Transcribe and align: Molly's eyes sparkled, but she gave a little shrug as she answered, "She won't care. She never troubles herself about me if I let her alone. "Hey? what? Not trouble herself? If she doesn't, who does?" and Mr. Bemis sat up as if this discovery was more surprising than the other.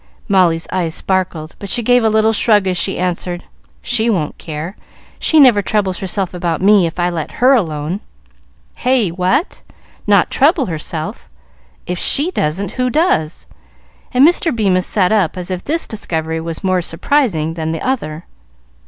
Molly's 0.27 0.67
eyes 0.71 0.95
sparkled, 0.95 1.53
but 1.59 1.69
she 1.69 1.83
gave 1.83 2.03
a 2.03 2.09
little 2.09 2.33
shrug 2.33 2.65
as 2.65 2.75
she 2.75 2.97
answered, 2.97 3.43
"She 3.83 4.09
won't 4.09 4.35
care. 4.39 4.75
She 5.19 5.39
never 5.39 5.61
troubles 5.61 5.99
herself 5.99 6.33
about 6.33 6.59
me 6.59 6.87
if 6.87 6.99
I 6.99 7.11
let 7.11 7.33
her 7.33 7.53
alone. 7.53 7.99
"Hey? 8.77 9.09
what? 9.09 9.61
Not 10.07 10.31
trouble 10.31 10.65
herself? 10.65 11.29
If 11.85 11.99
she 11.99 12.31
doesn't, 12.31 12.71
who 12.71 12.89
does?" 12.89 13.45
and 14.11 14.27
Mr. 14.27 14.51
Bemis 14.51 14.87
sat 14.87 15.11
up 15.11 15.37
as 15.37 15.51
if 15.51 15.63
this 15.65 15.85
discovery 15.85 16.41
was 16.41 16.63
more 16.63 16.81
surprising 16.81 17.53
than 17.53 17.69
the 17.71 17.85
other. 17.87 18.25